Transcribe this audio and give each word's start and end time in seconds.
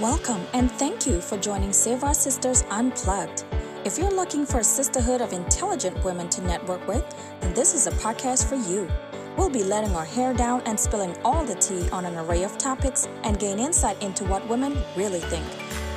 Welcome 0.00 0.46
and 0.54 0.70
thank 0.70 1.08
you 1.08 1.20
for 1.20 1.36
joining 1.36 1.72
Save 1.72 2.04
Our 2.04 2.14
Sisters 2.14 2.62
Unplugged. 2.70 3.42
If 3.84 3.98
you're 3.98 4.12
looking 4.12 4.46
for 4.46 4.60
a 4.60 4.64
sisterhood 4.64 5.20
of 5.20 5.32
intelligent 5.32 6.04
women 6.04 6.28
to 6.28 6.40
network 6.40 6.86
with, 6.86 7.04
then 7.40 7.52
this 7.52 7.74
is 7.74 7.88
a 7.88 7.90
podcast 7.90 8.48
for 8.48 8.54
you. 8.54 8.88
We'll 9.36 9.50
be 9.50 9.64
letting 9.64 9.96
our 9.96 10.04
hair 10.04 10.32
down 10.32 10.62
and 10.66 10.78
spilling 10.78 11.16
all 11.24 11.44
the 11.44 11.56
tea 11.56 11.88
on 11.90 12.04
an 12.04 12.16
array 12.16 12.44
of 12.44 12.56
topics 12.58 13.08
and 13.24 13.40
gain 13.40 13.58
insight 13.58 14.00
into 14.00 14.22
what 14.22 14.48
women 14.48 14.78
really 14.94 15.18
think. 15.18 15.44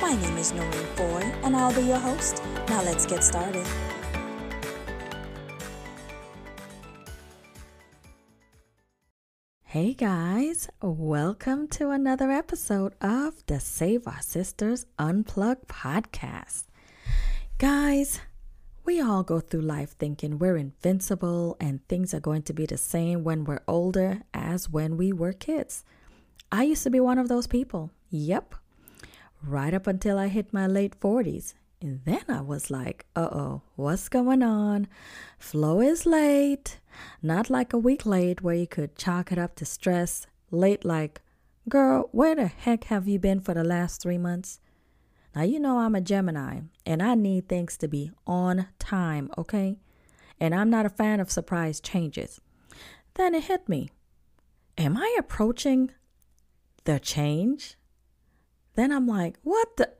My 0.00 0.16
name 0.16 0.36
is 0.36 0.52
Noreen 0.52 0.86
Foy, 0.96 1.20
and 1.44 1.54
I'll 1.54 1.72
be 1.72 1.82
your 1.82 2.00
host. 2.00 2.42
Now 2.68 2.82
let's 2.82 3.06
get 3.06 3.22
started. 3.22 3.64
Hey 9.72 9.94
guys, 9.94 10.68
welcome 10.82 11.66
to 11.68 11.88
another 11.88 12.30
episode 12.30 12.92
of 13.00 13.42
the 13.46 13.58
Save 13.58 14.06
Our 14.06 14.20
Sisters 14.20 14.84
Unplugged 14.98 15.66
podcast. 15.66 16.64
Guys, 17.56 18.20
we 18.84 19.00
all 19.00 19.22
go 19.22 19.40
through 19.40 19.62
life 19.62 19.92
thinking 19.98 20.38
we're 20.38 20.58
invincible 20.58 21.56
and 21.58 21.80
things 21.88 22.12
are 22.12 22.20
going 22.20 22.42
to 22.42 22.52
be 22.52 22.66
the 22.66 22.76
same 22.76 23.24
when 23.24 23.44
we're 23.44 23.62
older 23.66 24.20
as 24.34 24.68
when 24.68 24.98
we 24.98 25.10
were 25.10 25.32
kids. 25.32 25.86
I 26.52 26.64
used 26.64 26.82
to 26.82 26.90
be 26.90 27.00
one 27.00 27.16
of 27.16 27.28
those 27.28 27.46
people. 27.46 27.92
Yep. 28.10 28.54
Right 29.42 29.72
up 29.72 29.86
until 29.86 30.18
I 30.18 30.28
hit 30.28 30.52
my 30.52 30.66
late 30.66 31.00
40s. 31.00 31.54
And 31.82 32.00
then 32.04 32.22
I 32.28 32.40
was 32.40 32.70
like, 32.70 33.06
uh 33.16 33.28
oh, 33.32 33.62
what's 33.74 34.08
going 34.08 34.42
on? 34.42 34.86
Flow 35.36 35.80
is 35.80 36.06
late. 36.06 36.78
Not 37.20 37.50
like 37.50 37.72
a 37.72 37.78
week 37.78 38.06
late 38.06 38.40
where 38.40 38.54
you 38.54 38.68
could 38.68 38.96
chalk 38.96 39.32
it 39.32 39.38
up 39.38 39.56
to 39.56 39.64
stress. 39.64 40.28
Late, 40.52 40.84
like, 40.84 41.22
girl, 41.68 42.08
where 42.12 42.36
the 42.36 42.46
heck 42.46 42.84
have 42.84 43.08
you 43.08 43.18
been 43.18 43.40
for 43.40 43.52
the 43.54 43.64
last 43.64 44.00
three 44.00 44.18
months? 44.18 44.60
Now, 45.34 45.42
you 45.42 45.58
know 45.58 45.78
I'm 45.78 45.96
a 45.96 46.00
Gemini 46.00 46.60
and 46.86 47.02
I 47.02 47.16
need 47.16 47.48
things 47.48 47.76
to 47.78 47.88
be 47.88 48.12
on 48.28 48.68
time, 48.78 49.30
okay? 49.36 49.78
And 50.38 50.54
I'm 50.54 50.70
not 50.70 50.86
a 50.86 50.90
fan 50.90 51.18
of 51.18 51.32
surprise 51.32 51.80
changes. 51.80 52.40
Then 53.14 53.34
it 53.34 53.44
hit 53.44 53.68
me. 53.68 53.90
Am 54.78 54.96
I 54.96 55.16
approaching 55.18 55.90
the 56.84 57.00
change? 57.00 57.76
Then 58.74 58.92
I'm 58.92 59.06
like, 59.08 59.38
what 59.42 59.76
the? 59.76 59.90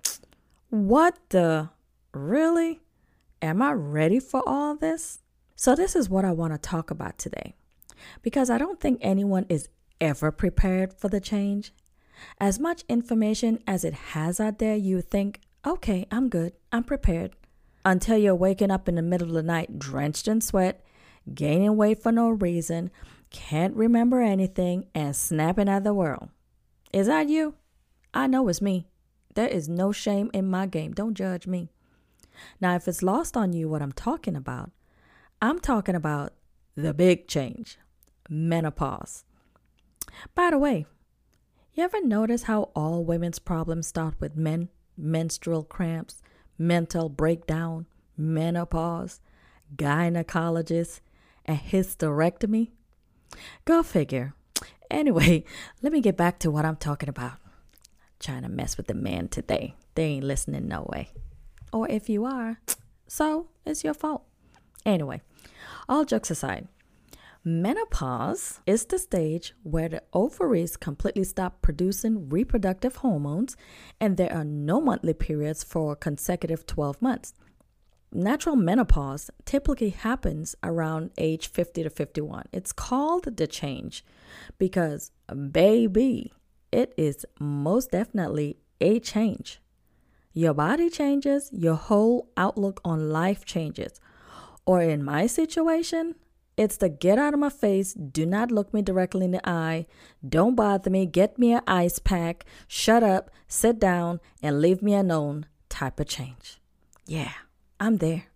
What 0.73 1.19
the? 1.29 1.69
Really? 2.15 2.81
Am 3.43 3.61
I 3.61 3.73
ready 3.73 4.19
for 4.19 4.43
all 4.47 4.75
this? 4.75 5.19
So, 5.55 5.75
this 5.75 5.95
is 5.95 6.09
what 6.09 6.25
I 6.25 6.33
want 6.33 6.55
to 6.55 6.59
talk 6.59 6.91
about 6.91 7.19
today 7.19 7.53
because 8.23 8.49
I 8.49 8.57
don't 8.57 8.81
think 8.81 8.99
anyone 9.03 9.45
is 9.51 9.69
ever 10.01 10.33
prepared 10.33 10.95
for 10.95 11.11
the 11.11 11.21
change. 11.21 11.75
As 12.41 12.59
much 12.59 12.85
information 12.89 13.63
as 13.67 13.85
it 13.85 13.93
has 13.93 14.41
out 14.41 14.61
there, 14.61 14.75
you 14.75 15.03
think, 15.03 15.43
okay, 15.67 16.07
I'm 16.11 16.31
good, 16.31 16.55
I'm 16.73 16.85
prepared. 16.85 17.33
Until 17.85 18.17
you're 18.17 18.35
waking 18.35 18.71
up 18.71 18.89
in 18.89 18.95
the 18.95 19.03
middle 19.03 19.29
of 19.29 19.35
the 19.35 19.43
night 19.43 19.79
drenched 19.79 20.27
in 20.27 20.41
sweat, 20.41 20.83
gaining 21.35 21.77
weight 21.77 22.03
for 22.03 22.13
no 22.13 22.31
reason, 22.31 22.91
can't 23.29 23.77
remember 23.77 24.23
anything, 24.23 24.87
and 24.95 25.15
snapping 25.15 25.69
at 25.69 25.85
the 25.85 25.93
world. 25.93 26.31
Is 26.95 27.09
that 27.09 27.29
you? 27.29 27.57
I 28.15 28.27
know 28.27 28.49
it's 28.49 28.63
me. 28.63 28.87
There 29.35 29.49
is 29.49 29.69
no 29.69 29.93
shame 29.93 30.31
in 30.33 30.49
my 30.49 30.67
game. 30.67 30.93
Don't 30.93 31.15
judge 31.15 31.47
me. 31.47 31.71
Now, 32.61 32.75
if 32.75 32.89
it's 32.89 33.03
lost 33.03 33.37
on 33.37 33.53
you 33.53 33.69
what 33.69 33.83
I'm 33.83 33.93
talking 33.93 34.37
about, 34.37 34.71
I'm 35.41 35.59
talking 35.59 35.95
about 35.95 36.33
the 36.77 36.95
big 36.95 37.29
change 37.29 37.79
menopause. 38.29 39.25
By 40.35 40.51
the 40.51 40.59
way, 40.59 40.87
you 41.75 41.85
ever 41.85 42.05
notice 42.05 42.45
how 42.45 42.71
all 42.75 43.05
women's 43.05 43.39
problems 43.39 43.87
start 43.87 44.15
with 44.21 44.37
men? 44.37 44.69
Menstrual 44.97 45.65
cramps, 45.65 46.23
mental 46.59 47.09
breakdown, 47.09 47.87
menopause, 48.17 49.21
gynecologist, 49.75 51.01
and 51.45 51.59
hysterectomy? 51.59 52.71
Go 53.65 53.83
figure. 53.83 54.35
Anyway, 54.91 55.45
let 55.83 55.93
me 55.93 56.01
get 56.01 56.17
back 56.17 56.39
to 56.41 56.51
what 56.51 56.65
I'm 56.65 56.77
talking 56.77 57.09
about 57.09 57.42
trying 58.23 58.43
to 58.43 58.49
mess 58.49 58.77
with 58.77 58.87
the 58.87 58.95
man 58.95 59.29
today. 59.29 59.75
They 59.95 60.05
ain't 60.05 60.25
listening 60.25 60.69
no 60.69 60.87
way. 60.93 61.11
Or 61.73 61.89
if 61.89 62.09
you 62.09 62.25
are, 62.25 62.61
so 63.07 63.49
it's 63.67 63.85
your 63.85 63.95
fault. 63.95 64.25
Anyway, 64.85 65.21
all 65.89 66.05
jokes 66.05 66.31
aside, 66.31 66.69
menopause 67.45 68.61
is 68.67 68.85
the 68.87 68.99
stage 68.99 69.55
where 69.63 69.89
the 69.89 70.03
ovaries 70.13 70.77
completely 70.77 71.25
stop 71.25 71.63
producing 71.63 72.29
reproductive 72.29 72.97
hormones 72.97 73.57
and 74.01 74.17
there 74.17 74.33
are 74.33 74.45
no 74.45 74.81
monthly 74.81 75.15
periods 75.15 75.63
for 75.63 75.95
consecutive 75.95 76.67
12 76.67 77.01
months. 77.03 77.35
Natural 78.15 78.57
menopause 78.57 79.31
typically 79.47 79.89
happens 79.89 80.55
around 80.63 81.11
age 81.17 81.49
50 81.49 81.85
to 81.85 81.91
51. 81.91 82.45
It's 82.53 82.73
called 82.73 83.37
the 83.37 83.47
change 83.47 84.05
because, 84.59 85.11
baby, 85.51 86.33
it 86.73 86.95
is 86.97 87.25
most 87.39 87.93
definitely 87.93 88.57
a 88.81 88.99
change. 88.99 89.61
Your 90.33 90.55
body 90.55 90.89
changes, 90.89 91.51
your 91.53 91.75
whole 91.75 92.31
outlook 92.37 92.81
on 92.85 93.11
life 93.11 93.45
changes. 93.45 94.01
Or 94.65 94.81
in 94.81 95.05
my 95.05 95.27
situation, 95.27 96.15
it's 96.57 96.77
the 96.77 96.89
get 96.89 97.19
out 97.19 97.35
of 97.35 97.41
my 97.41 97.51
face, 97.51 97.93
do 97.93 98.25
not 98.25 98.51
look 98.51 98.73
me 98.73 98.83
directly 98.83 99.25
in 99.25 99.33
the 99.33 99.49
eye, 99.49 99.87
don't 100.27 100.55
bother 100.55 100.91
me, 100.91 101.07
get 101.07 101.39
me 101.39 101.53
an 101.53 101.63
ice 101.67 101.99
pack, 101.99 102.45
shut 102.69 103.03
up, 103.03 103.31
sit 103.49 103.79
down, 103.79 104.21
and 104.43 104.61
leave 104.61 104.83
me 104.83 104.95
alone 104.95 105.47
type 105.69 105.99
of 105.99 106.07
change. 106.07 106.61
Yeah, 107.07 107.33
I'm 107.81 107.99
there. 107.99 108.27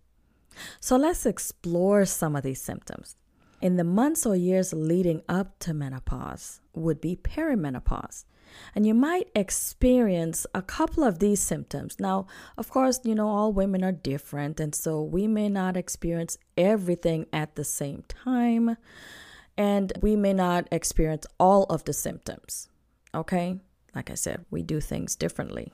So 0.79 0.97
let's 0.97 1.25
explore 1.25 2.05
some 2.05 2.35
of 2.35 2.43
these 2.43 2.61
symptoms. 2.61 3.15
In 3.61 3.75
the 3.77 3.83
months 3.83 4.25
or 4.25 4.35
years 4.35 4.73
leading 4.73 5.21
up 5.27 5.57
to 5.59 5.73
menopause 5.73 6.61
would 6.77 7.01
be 7.01 7.15
perimenopause. 7.15 8.25
And 8.73 8.85
you 8.85 8.93
might 8.93 9.29
experience 9.35 10.45
a 10.53 10.61
couple 10.61 11.03
of 11.03 11.19
these 11.19 11.41
symptoms. 11.41 11.97
Now, 11.99 12.27
of 12.57 12.69
course, 12.69 12.99
you 13.03 13.15
know, 13.15 13.27
all 13.27 13.53
women 13.53 13.83
are 13.83 13.91
different, 13.91 14.59
and 14.59 14.73
so 14.73 15.01
we 15.01 15.27
may 15.27 15.49
not 15.49 15.77
experience 15.77 16.37
everything 16.57 17.25
at 17.33 17.55
the 17.55 17.63
same 17.63 18.03
time, 18.07 18.77
and 19.57 19.91
we 20.01 20.15
may 20.15 20.33
not 20.33 20.67
experience 20.71 21.25
all 21.39 21.63
of 21.63 21.83
the 21.83 21.93
symptoms. 21.93 22.69
Okay? 23.13 23.59
Like 23.95 24.09
I 24.09 24.15
said, 24.15 24.45
we 24.51 24.63
do 24.63 24.79
things 24.79 25.15
differently. 25.15 25.73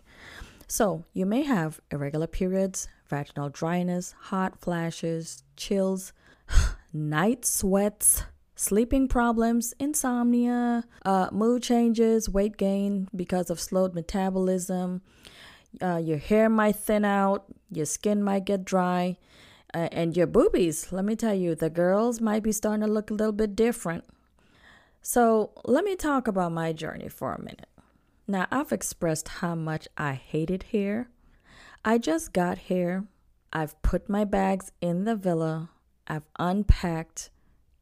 So, 0.68 1.03
you 1.14 1.25
may 1.25 1.44
have 1.44 1.81
irregular 1.91 2.28
periods, 2.28 2.88
vaginal 3.08 3.50
dryness, 3.50 4.16
hot 4.18 4.59
flashes, 4.59 5.44
chills, 5.58 6.14
night 6.94 7.46
sweats, 7.46 8.24
sleeping 8.63 9.07
problems, 9.07 9.74
insomnia, 9.78 10.85
uh, 11.06 11.28
mood 11.31 11.62
changes, 11.62 12.29
weight 12.29 12.56
gain 12.56 13.09
because 13.13 13.50
of 13.50 13.59
slowed 13.59 13.94
metabolism. 13.94 15.01
Uh, 15.81 15.97
your 15.97 16.18
hair 16.18 16.50
might 16.50 16.78
thin 16.78 17.03
out, 17.03 17.46
your 17.69 17.85
skin 17.85 18.23
might 18.23 18.46
get 18.46 18.63
dry, 18.63 19.18
uh, 19.73 19.90
and 19.91 20.16
your 20.16 20.28
boobies. 20.28 20.91
Let 20.91 21.03
me 21.03 21.16
tell 21.16 21.34
you, 21.34 21.56
the 21.56 21.69
girls 21.69 22.22
might 22.22 22.44
be 22.44 22.52
starting 22.52 22.85
to 22.85 22.91
look 22.91 23.12
a 23.12 23.13
little 23.13 23.34
bit 23.34 23.56
different. 23.56 24.06
So, 25.02 25.52
let 25.66 25.84
me 25.84 25.97
talk 25.97 26.28
about 26.29 26.53
my 26.53 26.72
journey 26.72 27.09
for 27.09 27.34
a 27.34 27.41
minute. 27.41 27.68
Now, 28.28 28.47
I've 28.50 28.72
expressed 28.72 29.28
how 29.28 29.56
much 29.56 29.90
I 29.97 30.13
hated 30.13 30.63
hair. 30.72 31.09
I 31.84 31.97
just 31.97 32.31
got 32.31 32.57
here. 32.57 33.03
I've 33.52 33.79
put 33.81 34.07
my 34.07 34.23
bags 34.23 34.72
in 34.79 35.03
the 35.03 35.18
villa. 35.18 35.69
I've 36.07 36.28
unpacked 36.40 37.29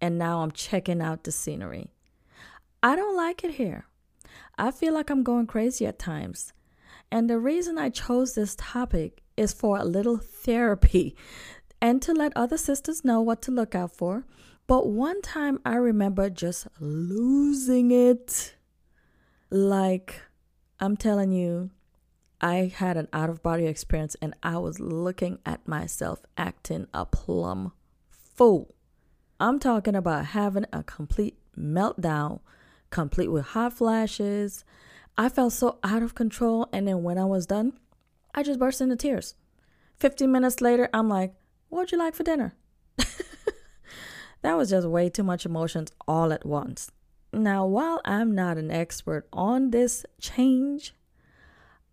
and 0.01 0.18
now 0.18 0.42
I'm 0.42 0.51
checking 0.51 1.01
out 1.01 1.24
the 1.24 1.31
scenery. 1.31 1.92
I 2.83 2.95
don't 2.95 3.15
like 3.15 3.44
it 3.44 3.56
here. 3.56 3.86
I 4.57 4.71
feel 4.71 4.94
like 4.94 5.09
I'm 5.09 5.24
going 5.24 5.48
crazy 5.48 5.86
at 5.86 6.00
times. 6.00 6.53
And 7.12 7.30
the 7.30 7.39
reason 7.39 7.77
I 7.77 7.89
chose 7.89 8.33
this 8.33 8.56
topic 8.57 9.21
is 9.38 9.53
for 9.53 9.77
a 9.77 9.86
little 9.86 10.18
therapy 10.24 11.15
and 11.81 12.01
to 12.01 12.13
let 12.13 12.33
other 12.36 12.57
sisters 12.57 13.03
know 13.03 13.21
what 13.21 13.42
to 13.44 13.51
look 13.51 13.75
out 13.75 13.95
for. 13.95 14.25
But 14.68 14.88
one 14.88 15.21
time 15.21 15.59
I 15.65 15.75
remember 15.75 16.30
just 16.30 16.68
losing 16.80 17.92
it. 17.92 18.56
Like, 19.50 20.21
I'm 20.80 20.95
telling 20.95 21.31
you, 21.31 21.71
I 22.39 22.71
had 22.74 22.98
an 22.98 23.07
out 23.12 23.30
of 23.30 23.44
body 23.44 23.68
experience 23.68 24.15
and 24.21 24.33
I 24.42 24.57
was 24.57 24.80
looking 24.80 25.39
at 25.45 25.68
myself 25.68 26.21
acting 26.38 26.88
a 26.94 27.06
plum 27.06 27.74
fool. 28.09 28.74
I'm 29.41 29.57
talking 29.57 29.95
about 29.95 30.27
having 30.27 30.67
a 30.71 30.83
complete 30.83 31.35
meltdown, 31.57 32.41
complete 32.91 33.31
with 33.31 33.47
hot 33.47 33.73
flashes. 33.73 34.63
I 35.17 35.29
felt 35.29 35.53
so 35.53 35.79
out 35.83 36.03
of 36.03 36.13
control. 36.13 36.69
And 36.71 36.88
then 36.88 37.01
when 37.01 37.17
I 37.17 37.25
was 37.25 37.47
done, 37.47 37.73
I 38.35 38.43
just 38.43 38.59
burst 38.59 38.81
into 38.81 38.95
tears. 38.95 39.33
15 39.97 40.31
minutes 40.31 40.61
later, 40.61 40.89
I'm 40.93 41.09
like, 41.09 41.33
What'd 41.69 41.91
you 41.91 41.97
like 41.97 42.13
for 42.13 42.21
dinner? 42.21 42.53
that 44.43 44.57
was 44.57 44.69
just 44.69 44.88
way 44.88 45.09
too 45.09 45.23
much 45.23 45.43
emotions 45.43 45.91
all 46.07 46.31
at 46.31 46.45
once. 46.45 46.91
Now, 47.33 47.65
while 47.65 47.99
I'm 48.05 48.35
not 48.35 48.57
an 48.57 48.69
expert 48.69 49.27
on 49.33 49.71
this 49.71 50.05
change, 50.19 50.93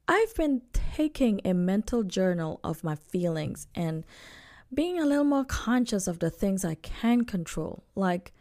I've 0.07 0.35
been 0.35 0.63
taking 0.73 1.41
a 1.47 1.55
mental 1.55 2.03
journal 2.03 2.61
of 2.63 2.85
my 2.85 2.97
feelings 2.97 3.69
and 3.75 4.05
being 4.73 4.99
a 4.99 5.07
little 5.07 5.25
more 5.25 5.45
conscious 5.45 6.07
of 6.07 6.19
the 6.19 6.31
things 6.31 6.65
I 6.65 6.75
can 6.77 7.25
control, 7.25 7.85
like 7.95 8.33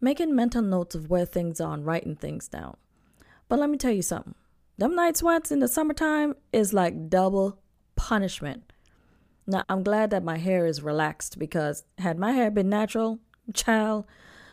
making 0.00 0.34
mental 0.34 0.62
notes 0.62 0.94
of 0.94 1.10
where 1.10 1.26
things 1.26 1.60
are 1.60 1.74
and 1.74 1.84
writing 1.84 2.16
things 2.16 2.48
down. 2.48 2.76
But 3.48 3.58
let 3.58 3.70
me 3.70 3.76
tell 3.76 3.92
you 3.92 4.02
something 4.02 4.34
them 4.78 4.94
night 4.94 5.14
sweats 5.14 5.52
in 5.52 5.58
the 5.58 5.68
summertime 5.68 6.34
is 6.54 6.72
like 6.72 7.10
double 7.10 7.58
punishment. 7.96 8.72
Now, 9.46 9.62
I'm 9.68 9.82
glad 9.82 10.08
that 10.10 10.24
my 10.24 10.38
hair 10.38 10.64
is 10.64 10.82
relaxed 10.82 11.38
because 11.38 11.84
had 11.98 12.18
my 12.18 12.32
hair 12.32 12.50
been 12.50 12.70
natural, 12.70 13.18
child, 13.52 14.06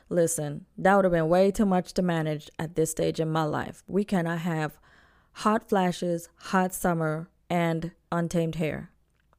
listen, 0.09 0.65
that 0.77 0.95
would 0.95 1.05
have 1.05 1.13
been 1.13 1.29
way 1.29 1.51
too 1.51 1.65
much 1.65 1.93
to 1.93 2.01
manage 2.01 2.49
at 2.59 2.75
this 2.75 2.91
stage 2.91 3.21
in 3.21 3.31
my 3.31 3.43
life. 3.43 3.83
We 3.87 4.03
cannot 4.03 4.39
have 4.39 4.77
hot 5.31 5.69
flashes, 5.69 6.27
hot 6.35 6.73
summer, 6.73 7.29
and 7.49 7.91
untamed 8.11 8.55
hair. 8.55 8.91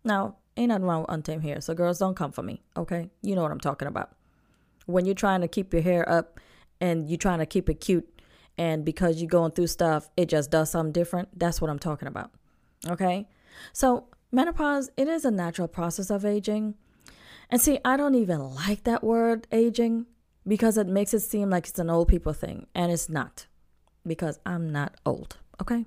Now, 0.04 0.36
ain't 0.58 0.68
nothing 0.68 0.84
wrong 0.84 1.02
with 1.02 1.10
untamed 1.10 1.42
hair, 1.44 1.60
so 1.60 1.74
girls 1.74 1.98
don't 1.98 2.16
come 2.16 2.32
for 2.32 2.42
me, 2.42 2.62
okay? 2.76 3.10
You 3.22 3.34
know 3.34 3.42
what 3.42 3.52
I'm 3.52 3.60
talking 3.60 3.88
about. 3.88 4.10
When 4.86 5.04
you're 5.04 5.14
trying 5.14 5.40
to 5.42 5.48
keep 5.48 5.72
your 5.72 5.82
hair 5.82 6.08
up 6.08 6.40
and 6.80 7.08
you're 7.08 7.18
trying 7.18 7.38
to 7.38 7.46
keep 7.46 7.68
it 7.70 7.80
cute, 7.80 8.08
and 8.56 8.84
because 8.84 9.20
you're 9.20 9.28
going 9.28 9.52
through 9.52 9.68
stuff, 9.68 10.10
it 10.16 10.28
just 10.28 10.50
does 10.50 10.70
something 10.70 10.92
different, 10.92 11.38
that's 11.38 11.60
what 11.60 11.70
I'm 11.70 11.78
talking 11.78 12.08
about, 12.08 12.30
okay? 12.88 13.28
So, 13.72 14.06
menopause, 14.32 14.90
it 14.96 15.08
is 15.08 15.24
a 15.24 15.30
natural 15.30 15.68
process 15.68 16.10
of 16.10 16.24
aging. 16.24 16.74
And 17.50 17.60
see, 17.60 17.78
I 17.84 17.96
don't 17.96 18.14
even 18.14 18.40
like 18.40 18.84
that 18.84 19.02
word 19.02 19.46
aging 19.52 20.06
because 20.46 20.76
it 20.76 20.86
makes 20.86 21.14
it 21.14 21.20
seem 21.20 21.50
like 21.50 21.68
it's 21.68 21.78
an 21.78 21.90
old 21.90 22.08
people 22.08 22.32
thing, 22.32 22.66
and 22.74 22.90
it's 22.90 23.08
not 23.08 23.46
because 24.06 24.38
I'm 24.44 24.70
not 24.70 24.96
old. 25.06 25.36
Okay. 25.60 25.86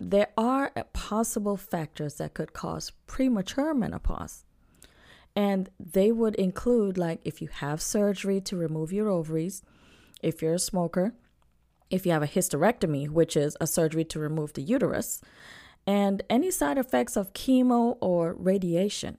There 0.00 0.28
are 0.36 0.70
possible 0.92 1.56
factors 1.56 2.14
that 2.16 2.34
could 2.34 2.52
cause 2.52 2.92
premature 3.06 3.74
menopause. 3.74 4.44
And 5.34 5.70
they 5.78 6.10
would 6.12 6.34
include, 6.36 6.98
like, 6.98 7.20
if 7.24 7.40
you 7.40 7.48
have 7.48 7.80
surgery 7.80 8.40
to 8.42 8.56
remove 8.56 8.92
your 8.92 9.08
ovaries, 9.08 9.62
if 10.22 10.42
you're 10.42 10.54
a 10.54 10.58
smoker, 10.58 11.14
if 11.90 12.04
you 12.04 12.12
have 12.12 12.22
a 12.22 12.28
hysterectomy, 12.28 13.08
which 13.08 13.36
is 13.36 13.56
a 13.60 13.66
surgery 13.66 14.04
to 14.04 14.18
remove 14.18 14.52
the 14.52 14.62
uterus, 14.62 15.20
and 15.86 16.22
any 16.28 16.50
side 16.50 16.76
effects 16.76 17.16
of 17.16 17.32
chemo 17.32 17.96
or 18.00 18.34
radiation. 18.34 19.16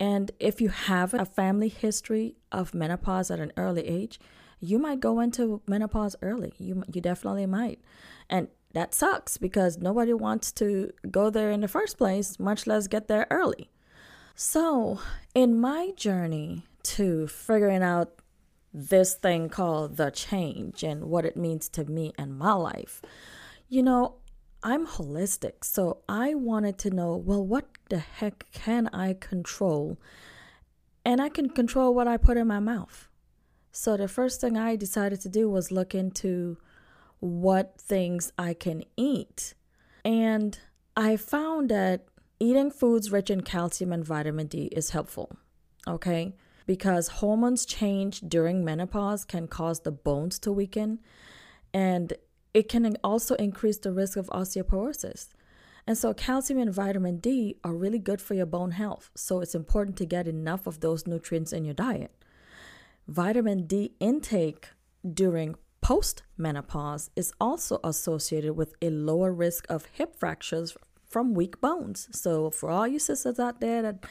And 0.00 0.32
if 0.40 0.60
you 0.60 0.70
have 0.70 1.14
a 1.14 1.24
family 1.24 1.68
history 1.68 2.36
of 2.50 2.74
menopause 2.74 3.30
at 3.30 3.38
an 3.38 3.52
early 3.56 3.86
age, 3.86 4.18
you 4.60 4.78
might 4.78 5.00
go 5.00 5.20
into 5.20 5.62
menopause 5.68 6.16
early. 6.20 6.54
You, 6.58 6.82
you 6.92 7.00
definitely 7.00 7.46
might. 7.46 7.80
And 8.28 8.48
that 8.74 8.92
sucks 8.92 9.38
because 9.38 9.78
nobody 9.78 10.12
wants 10.12 10.50
to 10.52 10.92
go 11.10 11.30
there 11.30 11.50
in 11.50 11.60
the 11.60 11.68
first 11.68 11.96
place, 11.96 12.38
much 12.38 12.66
less 12.66 12.88
get 12.88 13.08
there 13.08 13.26
early. 13.30 13.70
So, 14.34 14.98
in 15.32 15.60
my 15.60 15.92
journey 15.96 16.64
to 16.82 17.28
figuring 17.28 17.84
out 17.84 18.20
this 18.72 19.14
thing 19.14 19.48
called 19.48 19.96
the 19.96 20.10
change 20.10 20.82
and 20.82 21.04
what 21.04 21.24
it 21.24 21.36
means 21.36 21.68
to 21.70 21.84
me 21.84 22.12
and 22.18 22.36
my 22.36 22.52
life, 22.54 23.00
you 23.68 23.80
know, 23.80 24.16
I'm 24.64 24.86
holistic. 24.86 25.62
So, 25.62 25.98
I 26.08 26.34
wanted 26.34 26.76
to 26.78 26.90
know 26.90 27.16
well, 27.16 27.46
what 27.46 27.66
the 27.90 28.00
heck 28.00 28.50
can 28.52 28.88
I 28.88 29.14
control? 29.14 30.00
And 31.04 31.20
I 31.22 31.28
can 31.28 31.48
control 31.48 31.94
what 31.94 32.08
I 32.08 32.16
put 32.16 32.36
in 32.36 32.48
my 32.48 32.58
mouth. 32.58 33.08
So, 33.70 33.96
the 33.96 34.08
first 34.08 34.40
thing 34.40 34.58
I 34.58 34.74
decided 34.74 35.20
to 35.20 35.28
do 35.28 35.48
was 35.48 35.70
look 35.70 35.94
into 35.94 36.56
what 37.24 37.80
things 37.80 38.30
I 38.36 38.52
can 38.52 38.84
eat. 38.98 39.54
And 40.04 40.58
I 40.94 41.16
found 41.16 41.70
that 41.70 42.04
eating 42.38 42.70
foods 42.70 43.10
rich 43.10 43.30
in 43.30 43.40
calcium 43.40 43.94
and 43.94 44.04
vitamin 44.04 44.46
D 44.46 44.64
is 44.66 44.90
helpful. 44.90 45.34
Okay? 45.88 46.34
Because 46.66 47.08
hormones 47.08 47.64
change 47.64 48.20
during 48.20 48.62
menopause 48.62 49.24
can 49.24 49.48
cause 49.48 49.80
the 49.80 49.90
bones 49.90 50.38
to 50.40 50.52
weaken 50.52 51.00
and 51.72 52.12
it 52.52 52.68
can 52.68 52.94
also 53.02 53.36
increase 53.36 53.78
the 53.78 53.90
risk 53.92 54.18
of 54.18 54.26
osteoporosis. 54.26 55.28
And 55.86 55.96
so, 55.96 56.12
calcium 56.14 56.58
and 56.60 56.72
vitamin 56.72 57.18
D 57.18 57.56
are 57.64 57.74
really 57.74 57.98
good 57.98 58.20
for 58.20 58.34
your 58.34 58.46
bone 58.46 58.70
health. 58.70 59.10
So, 59.14 59.40
it's 59.40 59.54
important 59.54 59.96
to 59.98 60.06
get 60.06 60.28
enough 60.28 60.66
of 60.66 60.80
those 60.80 61.06
nutrients 61.06 61.52
in 61.52 61.64
your 61.64 61.74
diet. 61.74 62.12
Vitamin 63.08 63.66
D 63.66 63.92
intake 64.00 64.68
during 65.12 65.56
Postmenopause 65.84 67.10
is 67.14 67.34
also 67.38 67.78
associated 67.84 68.54
with 68.54 68.74
a 68.80 68.88
lower 68.88 69.30
risk 69.30 69.66
of 69.68 69.84
hip 69.92 70.16
fractures 70.16 70.74
from 71.06 71.34
weak 71.34 71.60
bones. 71.60 72.08
So, 72.10 72.48
for 72.48 72.70
all 72.70 72.88
you 72.88 72.98
sisters 72.98 73.38
out 73.38 73.60
there 73.60 73.82
that 73.82 74.06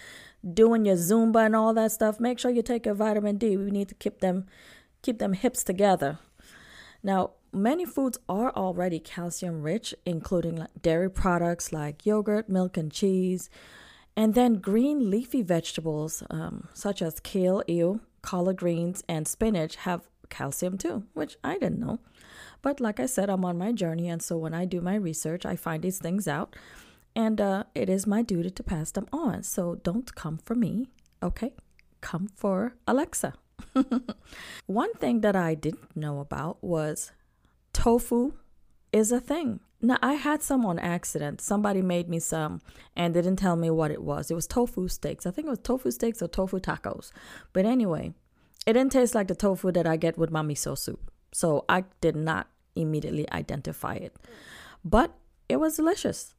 doing 0.53 0.85
your 0.85 0.97
Zumba 0.97 1.47
and 1.47 1.55
all 1.55 1.73
that 1.73 1.91
stuff, 1.91 2.19
make 2.19 2.37
sure 2.37 2.51
you 2.51 2.61
take 2.61 2.85
your 2.85 2.93
vitamin 2.93 3.37
D. 3.37 3.57
We 3.57 3.71
need 3.71 3.89
to 3.89 3.95
keep 3.95 4.19
them 4.19 4.45
keep 5.01 5.17
them 5.17 5.33
hips 5.33 5.63
together. 5.63 6.19
Now, 7.01 7.31
many 7.51 7.85
foods 7.85 8.19
are 8.29 8.51
already 8.55 8.99
calcium 8.99 9.63
rich, 9.63 9.95
including 10.05 10.67
dairy 10.79 11.09
products 11.09 11.73
like 11.73 12.05
yogurt, 12.05 12.49
milk, 12.49 12.77
and 12.77 12.91
cheese. 12.91 13.49
And 14.15 14.35
then 14.35 14.59
green 14.59 15.09
leafy 15.09 15.41
vegetables 15.41 16.21
um, 16.29 16.67
such 16.75 17.01
as 17.01 17.19
kale, 17.19 17.63
eel, 17.67 17.99
collard 18.21 18.57
greens, 18.57 19.03
and 19.09 19.27
spinach 19.27 19.77
have 19.77 20.07
calcium 20.33 20.77
too, 20.77 21.03
which 21.13 21.37
I 21.43 21.53
didn't 21.57 21.79
know. 21.79 21.99
But 22.61 22.79
like 22.79 22.99
I 22.99 23.05
said, 23.05 23.29
I'm 23.29 23.45
on 23.45 23.57
my 23.57 23.71
journey, 23.71 24.09
and 24.09 24.21
so 24.21 24.37
when 24.37 24.53
I 24.53 24.65
do 24.65 24.81
my 24.81 24.95
research, 24.95 25.45
I 25.45 25.55
find 25.55 25.83
these 25.83 25.99
things 25.99 26.27
out, 26.27 26.55
and 27.15 27.39
uh, 27.39 27.63
it 27.75 27.89
is 27.89 28.07
my 28.07 28.21
duty 28.21 28.49
to 28.49 28.63
pass 28.63 28.91
them 28.91 29.07
on. 29.11 29.43
So 29.43 29.75
don't 29.83 30.13
come 30.15 30.37
for 30.37 30.55
me, 30.55 30.87
okay? 31.21 31.51
Come 32.01 32.29
for 32.35 32.73
Alexa. 32.87 33.33
One 34.65 34.93
thing 34.93 35.21
that 35.21 35.35
I 35.35 35.55
didn't 35.55 35.95
know 35.95 36.19
about 36.19 36.63
was 36.63 37.11
tofu 37.73 38.33
is 38.91 39.11
a 39.11 39.19
thing. 39.19 39.59
Now, 39.81 39.97
I 40.01 40.13
had 40.13 40.41
some 40.41 40.65
on 40.65 40.79
accident. 40.79 41.41
Somebody 41.41 41.81
made 41.81 42.07
me 42.07 42.19
some 42.19 42.61
and 42.95 43.13
didn't 43.13 43.35
tell 43.35 43.57
me 43.57 43.69
what 43.69 43.91
it 43.91 44.01
was. 44.01 44.31
It 44.31 44.35
was 44.35 44.47
tofu 44.47 44.87
steaks. 44.87 45.25
I 45.25 45.31
think 45.31 45.47
it 45.47 45.49
was 45.49 45.59
tofu 45.59 45.91
steaks 45.91 46.21
or 46.21 46.29
tofu 46.29 46.59
tacos. 46.59 47.11
But 47.51 47.65
anyway, 47.65 48.13
it 48.65 48.73
didn't 48.73 48.91
taste 48.91 49.15
like 49.15 49.27
the 49.27 49.35
tofu 49.35 49.71
that 49.71 49.87
I 49.87 49.97
get 49.97 50.17
with 50.17 50.31
my 50.31 50.41
miso 50.41 50.77
soup. 50.77 51.11
So 51.31 51.65
I 51.67 51.85
did 52.01 52.15
not 52.15 52.47
immediately 52.75 53.29
identify 53.31 53.95
it. 53.95 54.15
But 54.83 55.13
it 55.49 55.57
was 55.57 55.75
delicious. 55.75 56.33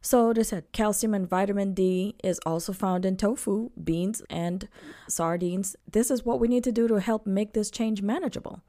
So 0.00 0.32
they 0.32 0.42
said 0.42 0.72
calcium 0.72 1.14
and 1.14 1.28
vitamin 1.28 1.74
D 1.74 2.16
is 2.24 2.40
also 2.44 2.72
found 2.72 3.04
in 3.04 3.16
tofu, 3.16 3.70
beans, 3.82 4.20
and 4.28 4.68
sardines. 5.08 5.76
This 5.90 6.10
is 6.10 6.24
what 6.24 6.40
we 6.40 6.48
need 6.48 6.64
to 6.64 6.72
do 6.72 6.88
to 6.88 6.96
help 6.96 7.24
make 7.24 7.52
this 7.52 7.70
change 7.70 8.02
manageable. 8.02 8.62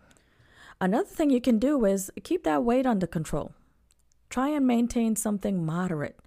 Another 0.79 1.07
thing 1.07 1.31
you 1.31 1.41
can 1.41 1.57
do 1.57 1.85
is 1.85 2.11
keep 2.23 2.43
that 2.43 2.63
weight 2.63 2.85
under 2.85 3.07
control. 3.07 3.53
Try 4.29 4.49
and 4.49 4.67
maintain 4.67 5.15
something 5.15 5.65
moderate. 5.65 6.19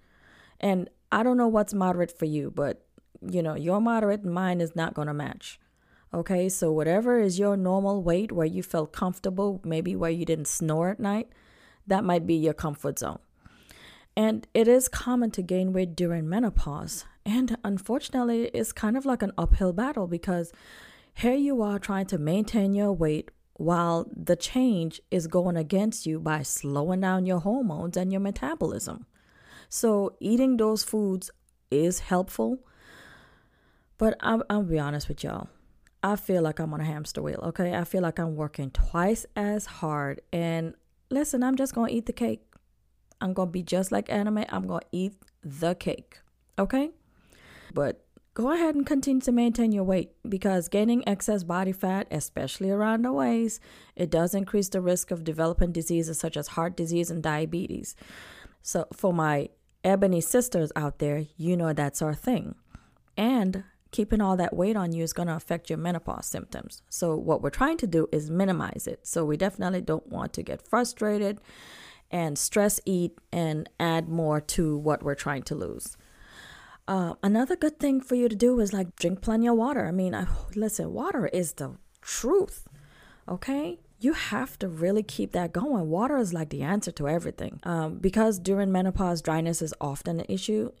And 0.59 0.89
I 1.11 1.23
don't 1.23 1.37
know 1.37 1.47
what's 1.47 1.73
moderate 1.73 2.17
for 2.17 2.25
you, 2.25 2.51
but 2.53 2.85
you 3.21 3.41
know, 3.41 3.55
your 3.55 3.79
moderate 3.79 4.23
and 4.23 4.33
mine 4.33 4.59
is 4.59 4.75
not 4.75 4.93
going 4.93 5.07
to 5.07 5.13
match. 5.13 5.59
Okay, 6.13 6.47
so 6.47 6.71
whatever 6.71 7.19
is 7.19 7.37
your 7.37 7.57
normal 7.57 8.01
weight 8.01 8.31
where 8.31 8.45
you 8.45 8.63
felt 8.63 8.93
comfortable, 8.93 9.59
maybe 9.65 9.95
where 9.95 10.11
you 10.11 10.25
didn't 10.25 10.47
snore 10.47 10.89
at 10.89 10.99
night, 10.99 11.27
that 11.85 12.03
might 12.03 12.25
be 12.25 12.35
your 12.35 12.53
comfort 12.53 12.99
zone. 12.99 13.19
And 14.15 14.47
it 14.53 14.67
is 14.67 14.87
common 14.87 15.31
to 15.31 15.41
gain 15.41 15.73
weight 15.73 15.95
during 15.95 16.27
menopause. 16.27 17.05
And 17.25 17.57
unfortunately, 17.63 18.45
it's 18.53 18.71
kind 18.71 18.97
of 18.97 19.05
like 19.05 19.21
an 19.21 19.33
uphill 19.37 19.73
battle 19.73 20.07
because 20.07 20.53
here 21.13 21.35
you 21.35 21.61
are 21.61 21.77
trying 21.77 22.05
to 22.07 22.17
maintain 22.17 22.73
your 22.73 22.93
weight 22.93 23.29
while 23.55 24.09
the 24.15 24.35
change 24.35 25.01
is 25.11 25.27
going 25.27 25.57
against 25.57 26.05
you 26.05 26.19
by 26.19 26.41
slowing 26.41 27.01
down 27.01 27.25
your 27.25 27.39
hormones 27.39 27.97
and 27.97 28.11
your 28.11 28.21
metabolism. 28.21 29.05
So, 29.67 30.15
eating 30.19 30.55
those 30.55 30.83
foods 30.83 31.29
is 31.69 31.99
helpful. 31.99 32.59
But 33.97 34.15
I'll, 34.21 34.43
I'll 34.49 34.63
be 34.63 34.79
honest 34.79 35.09
with 35.09 35.23
y'all 35.23 35.49
I 36.03 36.15
feel 36.15 36.41
like 36.41 36.59
I'm 36.59 36.73
on 36.73 36.81
a 36.81 36.85
hamster 36.85 37.21
wheel, 37.21 37.39
okay? 37.43 37.75
I 37.75 37.83
feel 37.83 38.01
like 38.01 38.19
I'm 38.19 38.35
working 38.35 38.71
twice 38.71 39.25
as 39.35 39.65
hard. 39.65 40.21
And 40.31 40.75
listen, 41.09 41.43
I'm 41.43 41.55
just 41.55 41.73
going 41.73 41.89
to 41.89 41.95
eat 41.95 42.05
the 42.05 42.13
cake. 42.13 42.41
I'm 43.19 43.33
going 43.33 43.49
to 43.49 43.51
be 43.51 43.63
just 43.63 43.91
like 43.91 44.11
anime. 44.11 44.45
I'm 44.49 44.67
going 44.67 44.81
to 44.81 44.87
eat 44.91 45.13
the 45.43 45.73
cake, 45.75 46.19
okay? 46.59 46.91
But 47.73 48.05
go 48.35 48.51
ahead 48.51 48.75
and 48.75 48.85
continue 48.85 49.21
to 49.21 49.31
maintain 49.31 49.71
your 49.71 49.83
weight 49.83 50.11
because 50.27 50.67
gaining 50.67 51.07
excess 51.07 51.43
body 51.43 51.71
fat, 51.71 52.07
especially 52.11 52.69
around 52.69 53.03
the 53.03 53.11
waist, 53.11 53.59
it 53.95 54.11
does 54.11 54.35
increase 54.35 54.69
the 54.69 54.81
risk 54.81 55.09
of 55.09 55.23
developing 55.23 55.71
diseases 55.71 56.19
such 56.19 56.37
as 56.37 56.49
heart 56.49 56.77
disease 56.77 57.09
and 57.09 57.23
diabetes. 57.23 57.95
So, 58.61 58.85
for 58.93 59.11
my 59.11 59.49
ebony 59.83 60.21
sisters 60.21 60.71
out 60.75 60.99
there, 60.99 61.25
you 61.35 61.57
know 61.57 61.73
that's 61.73 62.01
our 62.01 62.13
thing. 62.13 62.53
And 63.17 63.63
keeping 63.97 64.21
all 64.21 64.37
that 64.37 64.55
weight 64.55 64.77
on 64.77 64.93
you 64.93 65.03
is 65.03 65.11
going 65.11 65.27
to 65.27 65.35
affect 65.35 65.71
your 65.71 65.79
menopause 65.79 66.27
symptoms. 66.27 66.83
So, 66.87 67.15
what 67.15 67.41
we're 67.41 67.49
trying 67.61 67.77
to 67.77 67.87
do 67.87 68.07
is 68.11 68.29
minimize 68.29 68.85
it. 68.85 68.99
So, 69.07 69.25
we 69.25 69.37
definitely 69.37 69.81
don't 69.81 70.07
want 70.07 70.33
to 70.33 70.43
get 70.43 70.61
frustrated 70.61 71.41
and 72.11 72.37
stress 72.37 72.79
eat 72.85 73.17
and 73.31 73.67
add 73.79 74.07
more 74.07 74.39
to 74.39 74.77
what 74.77 75.01
we're 75.01 75.15
trying 75.15 75.41
to 75.49 75.55
lose. 75.55 75.97
Uh, 76.87 77.15
another 77.23 77.55
good 77.55 77.79
thing 77.79 77.99
for 77.99 78.13
you 78.13 78.29
to 78.29 78.35
do 78.35 78.59
is 78.59 78.71
like 78.71 78.95
drink 78.97 79.21
plenty 79.21 79.47
of 79.47 79.55
water. 79.57 79.87
I 79.87 79.91
mean, 79.91 80.13
I, 80.13 80.27
listen, 80.55 80.93
water 80.93 81.25
is 81.33 81.53
the 81.53 81.71
truth. 82.01 82.67
Okay, 83.27 83.79
you 83.99 84.13
have 84.13 84.59
to 84.59 84.67
really 84.67 85.01
keep 85.01 85.31
that 85.31 85.53
going. 85.53 85.89
Water 85.89 86.17
is 86.17 86.35
like 86.35 86.49
the 86.49 86.61
answer 86.61 86.91
to 86.91 87.09
everything. 87.09 87.59
Um, 87.63 87.97
because 87.97 88.37
during 88.37 88.71
menopause, 88.71 89.23
dryness 89.23 89.59
is 89.63 89.73
often 89.81 90.19
an 90.19 90.27
issue. 90.29 90.71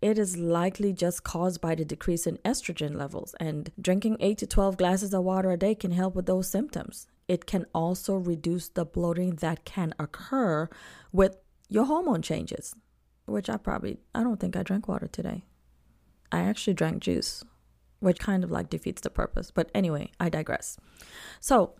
It 0.00 0.18
is 0.18 0.36
likely 0.36 0.92
just 0.92 1.24
caused 1.24 1.60
by 1.60 1.74
the 1.74 1.84
decrease 1.84 2.26
in 2.26 2.38
estrogen 2.38 2.96
levels, 2.96 3.34
and 3.40 3.70
drinking 3.80 4.16
8 4.20 4.38
to 4.38 4.46
12 4.46 4.76
glasses 4.76 5.12
of 5.12 5.24
water 5.24 5.50
a 5.50 5.56
day 5.56 5.74
can 5.74 5.90
help 5.90 6.14
with 6.14 6.26
those 6.26 6.48
symptoms. 6.48 7.06
It 7.26 7.46
can 7.46 7.66
also 7.74 8.14
reduce 8.14 8.68
the 8.68 8.84
bloating 8.84 9.36
that 9.36 9.64
can 9.64 9.94
occur 9.98 10.68
with 11.12 11.36
your 11.68 11.84
hormone 11.84 12.22
changes, 12.22 12.74
which 13.26 13.50
I 13.50 13.56
probably, 13.56 13.98
I 14.14 14.22
don't 14.22 14.38
think 14.38 14.56
I 14.56 14.62
drank 14.62 14.88
water 14.88 15.08
today. 15.08 15.44
I 16.30 16.40
actually 16.40 16.74
drank 16.74 17.02
juice, 17.02 17.44
which 18.00 18.18
kind 18.18 18.44
of 18.44 18.50
like 18.50 18.70
defeats 18.70 19.00
the 19.00 19.10
purpose. 19.10 19.50
But 19.50 19.70
anyway, 19.74 20.12
I 20.20 20.28
digress. 20.28 20.78
So, 21.40 21.74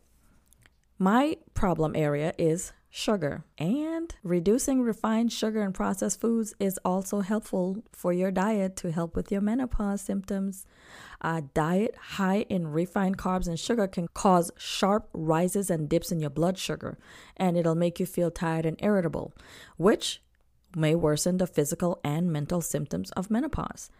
my 0.98 1.36
problem 1.54 1.94
area 1.94 2.34
is 2.36 2.72
sugar. 2.90 3.44
And 3.58 4.14
reducing 4.22 4.82
refined 4.82 5.32
sugar 5.32 5.60
and 5.62 5.74
processed 5.74 6.20
foods 6.20 6.54
is 6.58 6.78
also 6.84 7.20
helpful 7.20 7.82
for 7.92 8.12
your 8.12 8.30
diet 8.30 8.76
to 8.76 8.92
help 8.92 9.14
with 9.14 9.30
your 9.30 9.40
menopause 9.40 10.00
symptoms. 10.00 10.64
A 11.20 11.42
diet 11.42 11.96
high 11.96 12.46
in 12.48 12.68
refined 12.68 13.18
carbs 13.18 13.48
and 13.48 13.58
sugar 13.58 13.86
can 13.86 14.08
cause 14.08 14.50
sharp 14.56 15.08
rises 15.12 15.70
and 15.70 15.88
dips 15.88 16.12
in 16.12 16.20
your 16.20 16.30
blood 16.30 16.58
sugar, 16.58 16.98
and 17.36 17.56
it'll 17.56 17.74
make 17.74 18.00
you 18.00 18.06
feel 18.06 18.30
tired 18.30 18.66
and 18.66 18.76
irritable, 18.80 19.32
which 19.76 20.22
may 20.76 20.94
worsen 20.94 21.38
the 21.38 21.46
physical 21.46 21.98
and 22.04 22.32
mental 22.32 22.60
symptoms 22.60 23.10
of 23.12 23.30
menopause. 23.30 23.90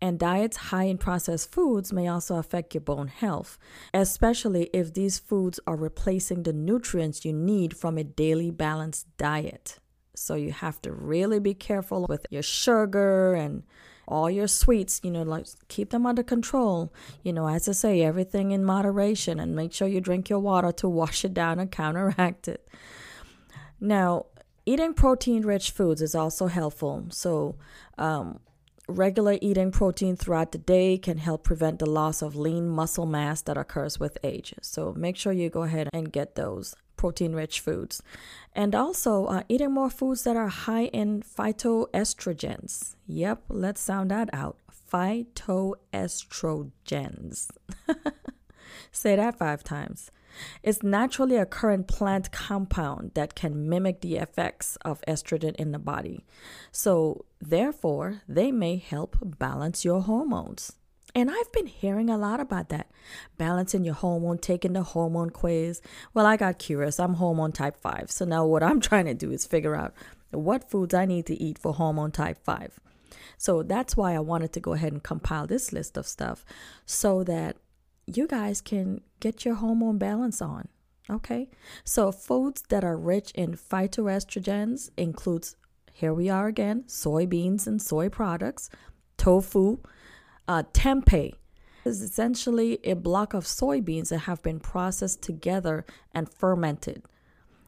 And 0.00 0.18
diets 0.18 0.56
high 0.56 0.84
in 0.84 0.98
processed 0.98 1.50
foods 1.50 1.92
may 1.92 2.06
also 2.06 2.36
affect 2.36 2.74
your 2.74 2.82
bone 2.82 3.08
health, 3.08 3.58
especially 3.92 4.70
if 4.72 4.94
these 4.94 5.18
foods 5.18 5.58
are 5.66 5.76
replacing 5.76 6.44
the 6.44 6.52
nutrients 6.52 7.24
you 7.24 7.32
need 7.32 7.76
from 7.76 7.98
a 7.98 8.04
daily 8.04 8.50
balanced 8.50 9.08
diet. 9.16 9.78
So 10.14 10.34
you 10.34 10.52
have 10.52 10.80
to 10.82 10.92
really 10.92 11.40
be 11.40 11.54
careful 11.54 12.06
with 12.08 12.26
your 12.30 12.42
sugar 12.42 13.34
and 13.34 13.64
all 14.06 14.30
your 14.30 14.48
sweets, 14.48 15.00
you 15.04 15.10
know, 15.10 15.22
like 15.22 15.46
keep 15.68 15.90
them 15.90 16.06
under 16.06 16.22
control. 16.22 16.92
You 17.22 17.32
know, 17.32 17.48
as 17.48 17.68
I 17.68 17.72
say, 17.72 18.02
everything 18.02 18.52
in 18.52 18.64
moderation 18.64 19.38
and 19.38 19.54
make 19.54 19.72
sure 19.72 19.86
you 19.86 20.00
drink 20.00 20.30
your 20.30 20.40
water 20.40 20.72
to 20.72 20.88
wash 21.00 21.24
it 21.24 21.34
down 21.34 21.58
and 21.58 21.70
counteract 21.70 22.48
it. 22.48 22.68
Now, 23.80 24.26
eating 24.66 24.94
protein 24.94 25.42
rich 25.42 25.70
foods 25.70 26.02
is 26.02 26.14
also 26.14 26.46
helpful. 26.46 27.06
So, 27.10 27.56
um, 27.96 28.40
regular 28.88 29.38
eating 29.40 29.70
protein 29.70 30.16
throughout 30.16 30.50
the 30.52 30.58
day 30.58 30.98
can 30.98 31.18
help 31.18 31.44
prevent 31.44 31.78
the 31.78 31.86
loss 31.86 32.22
of 32.22 32.34
lean 32.34 32.68
muscle 32.68 33.06
mass 33.06 33.42
that 33.42 33.58
occurs 33.58 34.00
with 34.00 34.18
age. 34.24 34.54
So 34.62 34.92
make 34.96 35.16
sure 35.16 35.32
you 35.32 35.50
go 35.50 35.62
ahead 35.62 35.88
and 35.92 36.12
get 36.12 36.34
those 36.34 36.74
protein 36.96 37.34
rich 37.34 37.60
foods. 37.60 38.02
And 38.54 38.74
also 38.74 39.26
uh, 39.26 39.42
eating 39.48 39.72
more 39.72 39.90
foods 39.90 40.24
that 40.24 40.36
are 40.36 40.48
high 40.48 40.86
in 40.86 41.22
phytoestrogens. 41.22 42.96
Yep, 43.06 43.42
let's 43.48 43.80
sound 43.80 44.10
that 44.10 44.28
out. 44.32 44.56
Phytoestrogens. 44.92 47.50
Say 48.90 49.16
that 49.16 49.38
five 49.38 49.62
times. 49.62 50.10
It's 50.62 50.82
naturally 50.82 51.36
occurring 51.36 51.84
plant 51.84 52.32
compound 52.32 53.12
that 53.14 53.34
can 53.34 53.68
mimic 53.68 54.00
the 54.00 54.16
effects 54.16 54.76
of 54.84 55.00
estrogen 55.08 55.54
in 55.56 55.72
the 55.72 55.78
body. 55.78 56.24
So, 56.72 57.24
therefore, 57.40 58.22
they 58.28 58.52
may 58.52 58.76
help 58.76 59.16
balance 59.22 59.84
your 59.84 60.02
hormones. 60.02 60.72
And 61.14 61.30
I've 61.30 61.50
been 61.52 61.66
hearing 61.66 62.10
a 62.10 62.18
lot 62.18 62.38
about 62.38 62.68
that. 62.68 62.90
Balancing 63.38 63.84
your 63.84 63.94
hormone, 63.94 64.38
taking 64.38 64.74
the 64.74 64.82
hormone 64.82 65.30
quiz. 65.30 65.80
Well, 66.14 66.26
I 66.26 66.36
got 66.36 66.58
curious. 66.58 67.00
I'm 67.00 67.14
hormone 67.14 67.52
type 67.52 67.76
5. 67.76 68.10
So 68.10 68.24
now 68.24 68.44
what 68.46 68.62
I'm 68.62 68.80
trying 68.88 69.06
to 69.06 69.14
do 69.14 69.30
is 69.30 69.46
figure 69.46 69.74
out 69.74 69.94
what 70.30 70.70
foods 70.70 70.94
I 70.94 71.06
need 71.06 71.26
to 71.26 71.42
eat 71.42 71.58
for 71.58 71.72
hormone 71.72 72.12
type 72.12 72.38
5. 72.44 72.78
So 73.38 73.62
that's 73.62 73.96
why 73.96 74.14
I 74.14 74.18
wanted 74.18 74.52
to 74.54 74.60
go 74.60 74.74
ahead 74.74 74.92
and 74.92 75.02
compile 75.02 75.46
this 75.46 75.72
list 75.72 75.96
of 75.96 76.06
stuff 76.06 76.44
so 76.84 77.24
that 77.24 77.56
you 78.16 78.26
guys 78.26 78.60
can 78.60 79.00
get 79.20 79.44
your 79.44 79.56
hormone 79.56 79.98
balance 79.98 80.40
on. 80.40 80.68
Okay? 81.10 81.48
So 81.84 82.12
foods 82.12 82.62
that 82.68 82.84
are 82.84 82.96
rich 82.96 83.30
in 83.32 83.52
phytoestrogens 83.52 84.90
includes 84.96 85.56
here 85.92 86.14
we 86.14 86.30
are 86.30 86.46
again, 86.46 86.84
soybeans 86.86 87.66
and 87.66 87.82
soy 87.82 88.08
products, 88.08 88.70
tofu, 89.16 89.78
uh, 90.46 90.62
tempeh 90.72 91.32
is 91.84 92.02
essentially 92.02 92.78
a 92.84 92.94
block 92.94 93.34
of 93.34 93.44
soybeans 93.44 94.10
that 94.10 94.20
have 94.20 94.40
been 94.42 94.60
processed 94.60 95.22
together 95.22 95.84
and 96.12 96.32
fermented. 96.32 97.02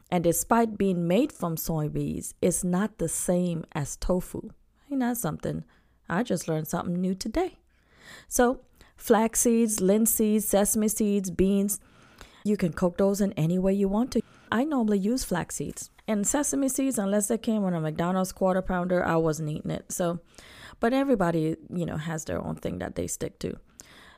And 0.09 0.23
despite 0.23 0.77
being 0.77 1.07
made 1.07 1.33
from 1.33 1.55
soybeans, 1.55 2.33
it's 2.41 2.63
not 2.63 2.99
the 2.99 3.09
same 3.09 3.65
as 3.73 3.97
tofu. 3.97 4.51
Ain't 4.89 5.01
that 5.01 5.17
something? 5.17 5.65
I 6.09 6.23
just 6.23 6.47
learned 6.47 6.67
something 6.67 6.99
new 6.99 7.15
today. 7.15 7.57
So, 8.27 8.61
flax 9.01 9.41
seeds, 9.41 9.81
linseed, 9.81 10.43
sesame 10.43 10.87
seeds, 10.87 11.31
beans. 11.31 11.79
You 12.43 12.55
can 12.55 12.71
cook 12.71 12.97
those 12.97 13.19
in 13.19 13.33
any 13.33 13.57
way 13.57 13.73
you 13.73 13.87
want 13.87 14.11
to. 14.11 14.21
I 14.51 14.63
normally 14.63 14.99
use 14.99 15.23
flax 15.23 15.55
seeds. 15.55 15.89
And 16.07 16.27
sesame 16.27 16.69
seeds, 16.69 16.99
unless 16.99 17.27
they 17.27 17.39
came 17.39 17.63
on 17.63 17.73
a 17.73 17.81
McDonald's 17.81 18.31
quarter 18.31 18.61
pounder, 18.61 19.03
I 19.03 19.15
wasn't 19.15 19.49
eating 19.49 19.71
it. 19.71 19.91
So, 19.91 20.19
but 20.79 20.93
everybody, 20.93 21.55
you 21.73 21.85
know, 21.85 21.97
has 21.97 22.25
their 22.25 22.45
own 22.45 22.57
thing 22.57 22.77
that 22.77 22.93
they 22.93 23.07
stick 23.07 23.39
to. 23.39 23.57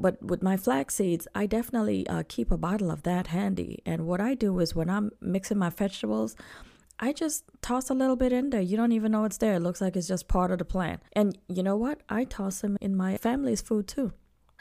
But 0.01 0.21
with 0.21 0.43
my 0.43 0.57
flax 0.57 0.95
seeds, 0.95 1.29
I 1.33 1.45
definitely 1.45 2.05
uh, 2.07 2.23
keep 2.27 2.51
a 2.51 2.57
bottle 2.57 2.91
of 2.91 3.03
that 3.03 3.27
handy. 3.27 3.81
And 3.85 4.05
what 4.05 4.19
I 4.19 4.33
do 4.33 4.59
is 4.59 4.75
when 4.75 4.89
I'm 4.89 5.11
mixing 5.21 5.59
my 5.59 5.69
vegetables, 5.69 6.35
I 6.99 7.13
just 7.13 7.45
toss 7.61 7.89
a 7.89 7.93
little 7.93 8.17
bit 8.17 8.33
in 8.33 8.49
there. 8.49 8.61
You 8.61 8.75
don't 8.75 8.91
even 8.91 9.13
know 9.13 9.23
it's 9.23 9.37
there. 9.37 9.53
It 9.53 9.61
looks 9.61 9.79
like 9.79 9.95
it's 9.95 10.09
just 10.09 10.27
part 10.27 10.51
of 10.51 10.57
the 10.57 10.65
plant. 10.65 11.01
And 11.13 11.37
you 11.47 11.63
know 11.63 11.77
what? 11.77 12.01
I 12.09 12.25
toss 12.25 12.59
them 12.59 12.77
in 12.81 12.97
my 12.97 13.15
family's 13.15 13.61
food 13.61 13.87
too. 13.87 14.11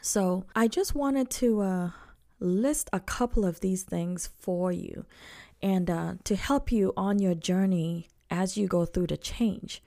So 0.04 0.44
I 0.56 0.66
just 0.66 0.96
wanted 0.96 1.30
to 1.30 1.60
uh, 1.60 1.90
list 2.40 2.90
a 2.92 2.98
couple 2.98 3.44
of 3.44 3.60
these 3.60 3.84
things 3.84 4.30
for 4.40 4.72
you 4.72 5.06
and 5.62 5.88
uh, 5.88 6.14
to 6.24 6.34
help 6.34 6.72
you 6.72 6.92
on 6.96 7.20
your 7.20 7.36
journey 7.36 8.08
as 8.28 8.56
you 8.56 8.66
go 8.66 8.84
through 8.84 9.06
the 9.06 9.16
change. 9.16 9.80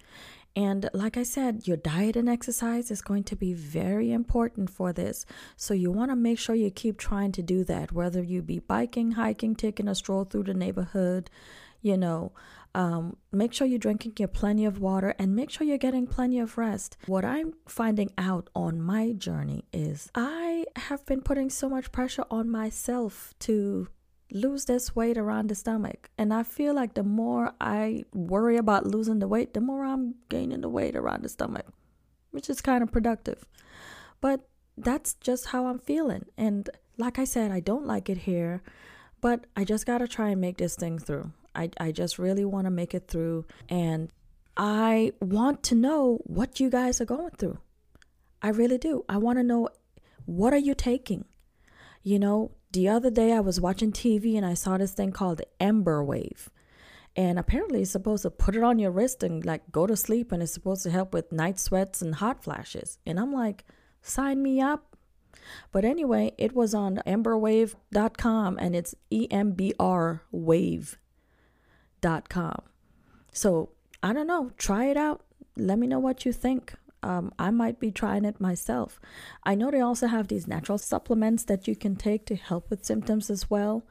And 0.56 0.90
like 0.94 1.18
I 1.18 1.24
said, 1.24 1.68
your 1.68 1.78
diet 1.78 2.16
and 2.16 2.30
exercise 2.30 2.90
is 2.90 3.02
going 3.02 3.26
to 3.26 3.36
be 3.36 3.54
very 3.54 4.12
important 4.12 4.70
for 4.70 4.94
this. 4.94 5.26
So 5.58 5.74
you 5.74 5.92
want 5.92 6.12
to 6.12 6.16
make 6.16 6.40
sure 6.40 6.56
you 6.56 6.72
keep 6.72 6.98
trying 6.98 7.34
to 7.34 7.42
do 7.42 7.66
that, 7.66 7.92
whether 7.92 8.24
you 8.24 8.42
be 8.42 8.60
biking, 8.60 9.12
hiking, 9.12 9.56
taking 9.56 9.90
a 9.90 9.96
stroll 9.96 10.24
through 10.24 10.44
the 10.44 10.54
neighborhood, 10.54 11.30
you 11.82 11.98
know, 11.98 12.32
um, 12.74 13.16
make 13.32 13.54
sure 13.54 13.68
you're 13.68 13.80
drinking 13.80 14.14
your 14.18 14.28
plenty 14.28 14.66
of 14.66 14.80
water 14.80 15.14
and 15.18 15.36
make 15.36 15.50
sure 15.50 15.66
you're 15.66 15.78
getting 15.78 16.08
plenty 16.08 16.40
of 16.40 16.58
rest. 16.58 16.98
What 17.06 17.24
I'm 17.24 17.54
finding 17.68 18.12
out 18.18 18.50
on 18.54 18.82
my 18.82 19.14
journey 19.14 19.66
is 19.72 20.10
I 20.14 20.66
have 20.76 21.06
been 21.06 21.22
putting 21.22 21.50
so 21.50 21.70
much 21.70 21.92
pressure 21.92 22.26
on 22.30 22.50
myself 22.50 23.34
to 23.40 23.88
lose 24.32 24.66
this 24.66 24.96
weight 24.96 25.18
around 25.18 25.50
the 25.50 25.56
stomach. 25.56 26.10
And 26.18 26.34
I 26.34 26.44
feel 26.44 26.74
like 26.74 26.94
the 26.94 27.04
more 27.04 27.54
I 27.62 28.04
worry 28.14 28.58
about 28.58 28.86
losing 28.86 29.20
the 29.20 29.28
weight, 29.28 29.54
the 29.54 29.62
more 29.62 29.86
I'm 29.86 30.16
gaining 30.30 30.62
the 30.62 30.70
weight 30.70 30.96
around 30.96 31.24
the 31.24 31.30
stomach, 31.30 31.66
which 32.32 32.50
is 32.50 32.62
kind 32.62 32.84
of 32.84 32.92
productive. 32.92 33.46
But 34.22 34.48
that's 34.78 35.14
just 35.16 35.48
how 35.48 35.68
I'm 35.68 35.80
feeling. 35.80 36.26
And 36.38 36.70
like 36.98 37.20
I 37.20 37.24
said, 37.24 37.52
I 37.52 37.60
don't 37.60 37.86
like 37.86 38.10
it 38.10 38.20
here, 38.20 38.62
but 39.22 39.46
I 39.56 39.64
just 39.64 39.86
got 39.86 40.00
to 40.00 40.08
try 40.08 40.30
and 40.30 40.42
make 40.42 40.58
this 40.58 40.76
thing 40.76 41.00
through. 41.00 41.32
I, 41.54 41.70
I 41.80 41.92
just 41.92 42.20
really 42.20 42.46
want 42.46 42.66
to 42.66 42.72
make 42.72 42.94
it 42.94 43.08
through. 43.08 43.46
And 43.70 44.10
I 44.58 45.14
want 45.22 45.64
to 45.64 45.76
know 45.76 46.20
what 46.24 46.60
you 46.60 46.70
guys 46.70 47.00
are 47.00 47.06
going 47.06 47.32
through. 47.38 47.60
I 48.42 48.50
really 48.50 48.78
do. 48.78 49.06
I 49.08 49.18
want 49.18 49.40
to 49.40 49.44
know 49.44 49.70
what 50.26 50.54
are 50.54 50.58
you 50.58 50.76
taking? 50.76 51.26
You 52.04 52.20
know, 52.20 52.52
the 52.76 52.90
other 52.90 53.10
day 53.10 53.32
I 53.32 53.40
was 53.40 53.62
watching 53.62 53.94
TV 53.94 54.36
and 54.36 54.46
I 54.46 54.54
saw 54.54 54.78
this 54.78 54.92
thing 54.92 55.14
called 55.14 55.42
Embr 55.62 56.06
Wave. 56.06 56.50
And 57.16 57.40
apparently 57.40 57.82
it's 57.82 57.92
supposed 57.92 58.24
to 58.24 58.30
put 58.30 58.54
it 58.54 58.64
on 58.64 58.80
your 58.80 58.92
wrist 58.92 59.24
and 59.24 59.46
like 59.46 59.72
go 59.72 59.88
to 59.88 59.96
sleep 59.96 60.34
and 60.34 60.44
it's 60.44 60.54
supposed 60.54 60.84
to 60.84 60.92
help 60.92 61.14
with 61.14 61.32
night 61.32 61.58
sweats 61.58 62.02
and 62.02 62.16
hot 62.16 62.44
flashes. 62.44 63.00
And 63.06 63.18
I'm 63.18 63.32
like, 63.32 63.64
sign 64.02 64.44
me 64.44 64.60
up. 64.60 64.98
But 65.72 65.86
anyway, 65.86 66.34
it 66.38 66.54
was 66.54 66.74
on 66.74 67.02
embrwave.com 67.08 68.58
and 68.60 68.76
it's 68.76 68.94
E 69.10 69.28
M 69.32 69.52
B 69.52 69.74
R 69.80 70.24
wave 70.32 70.98
com. 72.30 72.60
So 73.32 73.70
I 74.04 74.12
don't 74.12 74.28
know. 74.28 74.52
Try 74.58 74.88
it 74.88 74.98
out. 74.98 75.24
Let 75.56 75.80
me 75.80 75.88
know 75.88 76.00
what 76.00 76.26
you 76.26 76.34
think. 76.34 76.74
Um, 77.06 77.32
I 77.38 77.52
might 77.52 77.80
be 77.80 77.92
trying 77.92 78.26
it 78.26 78.42
myself. 78.42 79.00
I 79.44 79.54
know 79.54 79.70
they 79.70 79.80
also 79.80 80.08
have 80.08 80.28
these 80.28 80.48
natural 80.48 80.80
supplements 80.80 81.44
that 81.44 81.68
you 81.68 81.76
can 81.76 81.96
take 81.96 82.26
to 82.26 82.36
help 82.36 82.72
with 82.72 82.84
symptoms 82.84 83.30
as 83.30 83.48
well. 83.48 83.86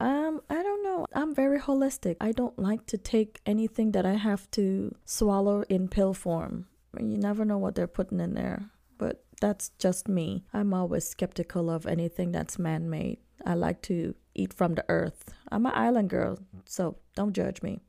Um, 0.00 0.42
I 0.50 0.62
don't 0.62 0.84
know. 0.84 1.06
I'm 1.14 1.34
very 1.34 1.58
holistic. 1.58 2.16
I 2.20 2.32
don't 2.32 2.58
like 2.58 2.84
to 2.86 2.98
take 2.98 3.40
anything 3.46 3.92
that 3.92 4.04
I 4.04 4.14
have 4.14 4.50
to 4.52 4.94
swallow 5.06 5.64
in 5.70 5.88
pill 5.88 6.12
form. 6.12 6.66
You 7.00 7.16
never 7.16 7.46
know 7.46 7.56
what 7.56 7.74
they're 7.74 7.86
putting 7.86 8.20
in 8.20 8.34
there, 8.34 8.70
but 8.98 9.24
that's 9.40 9.70
just 9.78 10.06
me. 10.06 10.44
I'm 10.52 10.74
always 10.74 11.08
skeptical 11.08 11.70
of 11.70 11.86
anything 11.86 12.32
that's 12.32 12.58
man 12.58 12.90
made. 12.90 13.18
I 13.46 13.54
like 13.54 13.80
to 13.82 14.14
eat 14.34 14.52
from 14.52 14.74
the 14.74 14.84
earth. 14.90 15.32
I'm 15.50 15.64
an 15.64 15.72
island 15.74 16.10
girl, 16.10 16.38
so 16.66 16.98
don't 17.16 17.32
judge 17.32 17.62
me. 17.62 17.80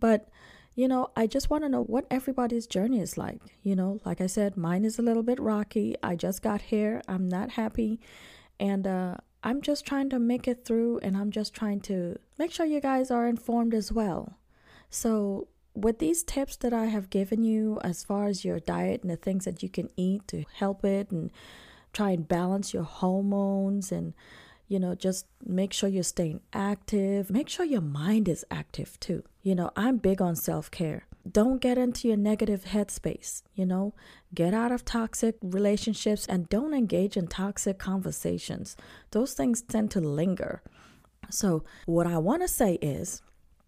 But 0.00 0.28
you 0.80 0.88
know, 0.88 1.10
I 1.14 1.26
just 1.26 1.50
want 1.50 1.62
to 1.64 1.68
know 1.68 1.82
what 1.82 2.06
everybody's 2.10 2.66
journey 2.66 3.00
is 3.00 3.18
like. 3.18 3.42
You 3.62 3.76
know, 3.76 4.00
like 4.06 4.22
I 4.22 4.26
said, 4.26 4.56
mine 4.56 4.86
is 4.86 4.98
a 4.98 5.02
little 5.02 5.22
bit 5.22 5.38
rocky. 5.38 5.94
I 6.02 6.16
just 6.16 6.40
got 6.40 6.62
here. 6.62 7.02
I'm 7.06 7.28
not 7.28 7.50
happy. 7.50 8.00
And 8.58 8.86
uh, 8.86 9.16
I'm 9.44 9.60
just 9.60 9.84
trying 9.84 10.08
to 10.08 10.18
make 10.18 10.48
it 10.48 10.64
through 10.64 11.00
and 11.00 11.18
I'm 11.18 11.30
just 11.30 11.52
trying 11.52 11.80
to 11.80 12.18
make 12.38 12.50
sure 12.50 12.64
you 12.64 12.80
guys 12.80 13.10
are 13.10 13.26
informed 13.26 13.74
as 13.74 13.92
well. 13.92 14.38
So, 14.88 15.48
with 15.74 15.98
these 15.98 16.22
tips 16.22 16.56
that 16.56 16.72
I 16.72 16.86
have 16.86 17.10
given 17.10 17.44
you 17.44 17.78
as 17.84 18.02
far 18.02 18.26
as 18.26 18.42
your 18.42 18.58
diet 18.58 19.02
and 19.02 19.10
the 19.10 19.16
things 19.16 19.44
that 19.44 19.62
you 19.62 19.68
can 19.68 19.90
eat 19.98 20.26
to 20.28 20.44
help 20.54 20.82
it 20.82 21.10
and 21.10 21.30
try 21.92 22.12
and 22.12 22.26
balance 22.26 22.72
your 22.72 22.84
hormones 22.84 23.92
and 23.92 24.14
you 24.70 24.78
know, 24.78 24.94
just 24.94 25.26
make 25.44 25.72
sure 25.72 25.88
you're 25.88 26.04
staying 26.04 26.40
active. 26.52 27.28
Make 27.28 27.48
sure 27.48 27.66
your 27.66 27.80
mind 27.80 28.28
is 28.28 28.46
active 28.52 29.00
too. 29.00 29.24
You 29.42 29.56
know, 29.56 29.72
I'm 29.74 29.96
big 29.96 30.22
on 30.22 30.36
self 30.36 30.70
care. 30.70 31.08
Don't 31.28 31.60
get 31.60 31.76
into 31.76 32.06
your 32.06 32.16
negative 32.16 32.66
headspace. 32.66 33.42
You 33.52 33.66
know, 33.66 33.94
get 34.32 34.54
out 34.54 34.70
of 34.70 34.84
toxic 34.84 35.34
relationships 35.42 36.24
and 36.24 36.48
don't 36.48 36.72
engage 36.72 37.16
in 37.16 37.26
toxic 37.26 37.80
conversations. 37.80 38.76
Those 39.10 39.34
things 39.34 39.60
tend 39.60 39.90
to 39.90 40.00
linger. 40.00 40.62
So, 41.30 41.64
what 41.86 42.06
I 42.06 42.18
want 42.18 42.42
to 42.42 42.48
say 42.48 42.74
is, 42.74 43.22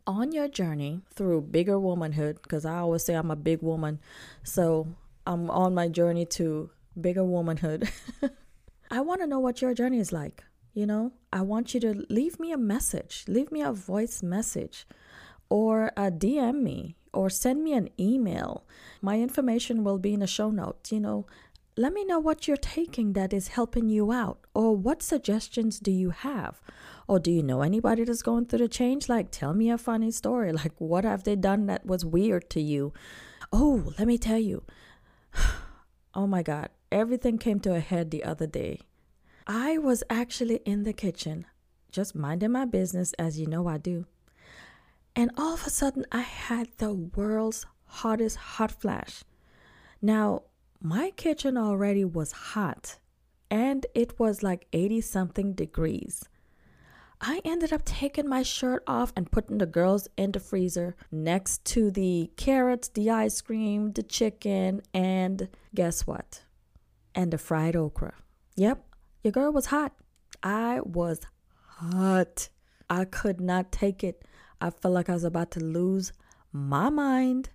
on 0.07 0.31
your 0.31 0.47
journey 0.47 1.01
through 1.13 1.41
bigger 1.43 1.81
womanhood, 1.81 2.39
because 2.43 2.65
I 2.65 2.79
always 2.79 3.05
say 3.05 3.15
I'm 3.15 3.33
a 3.33 3.37
big 3.37 3.61
woman, 3.61 3.99
so 4.45 4.87
I'm 5.27 5.51
on 5.51 5.75
my 5.75 5.89
journey 5.89 6.27
to 6.27 6.71
bigger 7.01 7.25
womanhood. 7.25 7.91
I 8.91 9.01
want 9.01 9.21
to 9.21 9.27
know 9.27 9.41
what 9.41 9.61
your 9.61 9.75
journey 9.75 9.99
is 9.99 10.13
like. 10.13 10.45
You 10.75 10.87
know, 10.87 11.12
I 11.33 11.43
want 11.43 11.75
you 11.75 11.81
to 11.81 12.07
leave 12.09 12.41
me 12.41 12.50
a 12.50 12.57
message, 12.57 13.25
leave 13.29 13.52
me 13.52 13.61
a 13.61 13.73
voice 13.73 14.23
message, 14.23 14.87
or 15.50 15.93
uh, 15.99 16.07
a 16.07 16.11
DM 16.11 16.62
me, 16.62 16.97
or 17.12 17.29
send 17.29 17.62
me 17.62 17.75
an 17.75 17.91
email. 18.00 18.64
My 19.02 19.21
information 19.21 19.85
will 19.85 19.99
be 19.99 20.14
in 20.14 20.21
the 20.21 20.26
show 20.26 20.50
notes. 20.50 20.91
You 20.91 21.00
know, 21.00 21.26
let 21.76 21.93
me 21.93 22.05
know 22.07 22.19
what 22.19 22.49
you're 22.49 22.57
taking 22.57 23.12
that 23.12 23.35
is 23.35 23.49
helping 23.49 23.91
you 23.91 24.12
out, 24.12 24.38
or 24.55 24.75
what 24.75 25.02
suggestions 25.02 25.79
do 25.79 25.91
you 25.91 26.09
have? 26.11 26.62
Or 27.07 27.19
do 27.19 27.31
you 27.31 27.43
know 27.43 27.61
anybody 27.61 28.05
that's 28.05 28.23
going 28.23 28.47
through 28.47 28.61
the 28.61 28.69
change? 28.69 29.11
Like, 29.11 29.31
tell 29.31 29.52
me 29.52 29.71
a 29.71 29.76
funny 29.76 30.11
story. 30.11 30.52
Like, 30.62 30.73
what 30.79 31.05
have 31.05 31.25
they 31.25 31.37
done 31.37 31.67
that 31.67 31.85
was 31.85 32.02
weird 32.02 32.49
to 32.50 32.61
you? 32.62 32.95
Oh, 33.52 33.93
let 33.99 34.09
me 34.09 34.17
tell 34.17 34.38
you. 34.38 34.62
Oh 36.14 36.26
my 36.26 36.43
God, 36.43 36.69
everything 36.91 37.38
came 37.38 37.59
to 37.61 37.75
a 37.75 37.81
head 37.81 38.11
the 38.11 38.23
other 38.23 38.47
day. 38.47 38.81
I 39.47 39.79
was 39.79 40.05
actually 40.09 40.57
in 40.65 40.85
the 40.85 40.93
kitchen, 40.93 41.47
just 41.91 42.15
minding 42.15 42.53
my 42.53 42.65
business, 42.65 43.13
as 43.15 43.39
you 43.39 43.47
know 43.47 43.67
I 43.67 43.79
do. 43.79 44.07
And 45.15 45.31
all 45.37 45.55
of 45.55 45.67
a 45.67 45.71
sudden, 45.71 46.07
I 46.13 46.21
had 46.21 46.69
the 46.79 46.95
world's 46.95 47.67
hottest 47.87 48.37
hot 48.37 48.73
flash. 48.73 49.25
Now, 50.01 50.43
my 50.81 51.11
kitchen 51.11 51.57
already 51.57 52.05
was 52.05 52.33
hot, 52.33 52.99
and 53.51 53.85
it 53.95 54.19
was 54.19 54.43
like 54.43 54.67
80 54.73 55.01
something 55.03 55.53
degrees. 55.53 56.29
I 57.21 57.41
ended 57.45 57.73
up 57.73 57.85
taking 57.85 58.29
my 58.29 58.43
shirt 58.43 58.83
off 58.87 59.13
and 59.15 59.31
putting 59.31 59.59
the 59.59 59.66
girls 59.66 60.09
in 60.16 60.33
the 60.33 60.40
freezer 60.40 60.97
next 61.12 61.64
to 61.66 61.90
the 61.93 62.33
carrots, 62.37 62.88
the 62.88 63.11
ice 63.11 63.40
cream, 63.40 63.93
the 63.93 64.03
chicken, 64.03 64.83
and 64.93 65.49
guess 65.73 66.05
what? 66.05 66.43
And 67.14 67.33
the 67.33 67.38
fried 67.38 67.77
okra. 67.77 68.14
Yep, 68.57 68.85
your 69.23 69.33
girl 69.33 69.53
was 69.53 69.67
hot. 69.67 69.93
I 70.43 70.81
was 70.85 71.21
hot. 71.79 72.49
I 72.91 73.05
could 73.05 73.41
not 73.41 73.73
take 73.73 74.03
it. 74.03 74.25
I 74.61 74.71
felt 74.71 74.95
like 74.95 75.09
I 75.09 75.15
was 75.15 75.25
about 75.25 75.51
to 75.53 75.61
lose 75.61 76.13
my 76.53 76.91
mind. 76.91 77.51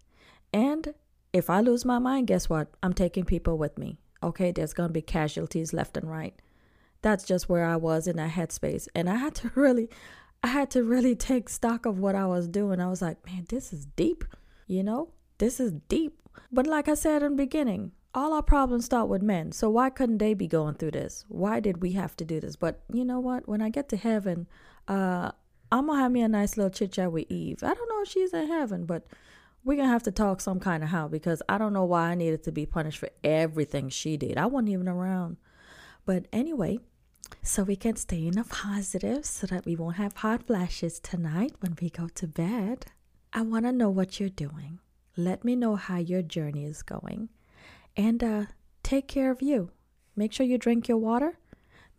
And 0.53 0.93
if 1.33 1.49
I 1.49 1.61
lose 1.61 1.85
my 1.85 1.99
mind, 1.99 2.27
guess 2.27 2.49
what? 2.49 2.69
I'm 2.81 2.93
taking 2.93 3.25
people 3.25 3.57
with 3.57 3.77
me. 3.77 3.99
Okay, 4.23 4.51
there's 4.51 4.73
going 4.73 4.89
to 4.89 4.93
be 4.93 5.01
casualties 5.01 5.73
left 5.73 5.97
and 5.97 6.09
right. 6.09 6.33
That's 7.01 7.23
just 7.23 7.47
where 7.47 7.65
I 7.65 7.75
was 7.75 8.07
in 8.07 8.15
that 8.17 8.31
headspace. 8.31 8.87
And 8.95 9.09
I 9.09 9.15
had 9.15 9.35
to 9.35 9.51
really, 9.55 9.89
I 10.43 10.47
had 10.47 10.71
to 10.71 10.83
really 10.83 11.15
take 11.15 11.49
stock 11.49 11.85
of 11.85 11.99
what 11.99 12.15
I 12.15 12.25
was 12.25 12.47
doing. 12.47 12.79
I 12.79 12.89
was 12.89 13.01
like, 13.01 13.25
man, 13.25 13.45
this 13.49 13.71
is 13.71 13.85
deep. 13.85 14.23
You 14.67 14.83
know, 14.83 15.09
this 15.37 15.59
is 15.59 15.73
deep. 15.87 16.19
But 16.51 16.67
like 16.67 16.87
I 16.87 16.93
said 16.93 17.23
in 17.23 17.31
the 17.31 17.43
beginning, 17.43 17.91
all 18.17 18.33
our 18.33 18.41
problems 18.41 18.83
start 18.83 19.07
with 19.07 19.21
men. 19.21 19.51
So 19.51 19.69
why 19.69 19.91
couldn't 19.91 20.17
they 20.17 20.33
be 20.33 20.47
going 20.47 20.73
through 20.73 20.91
this? 20.91 21.23
Why 21.27 21.59
did 21.59 21.83
we 21.83 21.91
have 21.91 22.17
to 22.17 22.25
do 22.25 22.39
this? 22.39 22.55
But 22.55 22.81
you 22.91 23.05
know 23.05 23.19
what? 23.19 23.47
When 23.47 23.61
I 23.61 23.69
get 23.69 23.89
to 23.89 23.95
heaven, 23.95 24.47
uh, 24.87 25.31
I'm 25.71 25.85
gonna 25.85 25.99
have 26.01 26.11
me 26.11 26.21
a 26.21 26.27
nice 26.27 26.57
little 26.57 26.71
chit 26.71 26.93
chat 26.93 27.11
with 27.11 27.29
Eve. 27.29 27.59
I 27.61 27.75
don't 27.75 27.87
know 27.87 28.01
if 28.01 28.09
she's 28.09 28.33
in 28.33 28.47
heaven, 28.47 28.85
but 28.85 29.05
we're 29.63 29.77
gonna 29.77 29.89
have 29.89 30.01
to 30.03 30.11
talk 30.11 30.41
some 30.41 30.59
kind 30.59 30.81
of 30.81 30.89
how 30.89 31.07
because 31.07 31.43
I 31.47 31.59
don't 31.59 31.73
know 31.73 31.85
why 31.85 32.09
I 32.09 32.15
needed 32.15 32.41
to 32.45 32.51
be 32.51 32.65
punished 32.65 32.97
for 32.97 33.09
everything 33.23 33.89
she 33.89 34.17
did. 34.17 34.35
I 34.39 34.47
wasn't 34.47 34.69
even 34.69 34.87
around. 34.87 35.37
But 36.03 36.25
anyway, 36.33 36.79
so 37.43 37.61
we 37.61 37.75
can 37.75 37.97
stay 37.97 38.25
in 38.25 38.39
a 38.39 38.45
positive 38.45 39.27
so 39.27 39.45
that 39.45 39.63
we 39.63 39.75
won't 39.75 39.97
have 39.97 40.17
hot 40.17 40.47
flashes 40.47 40.99
tonight 40.99 41.53
when 41.59 41.77
we 41.79 41.91
go 41.91 42.07
to 42.15 42.25
bed. 42.25 42.87
I 43.31 43.43
wanna 43.43 43.71
know 43.71 43.91
what 43.91 44.19
you're 44.19 44.29
doing. 44.29 44.79
Let 45.15 45.45
me 45.45 45.55
know 45.55 45.75
how 45.75 45.97
your 45.97 46.23
journey 46.23 46.65
is 46.65 46.81
going 46.81 47.29
and 47.97 48.23
uh, 48.23 48.45
take 48.83 49.07
care 49.07 49.31
of 49.31 49.41
you. 49.41 49.71
Make 50.15 50.31
sure 50.31 50.45
you 50.45 50.57
drink 50.57 50.87
your 50.87 50.97
water. 50.97 51.39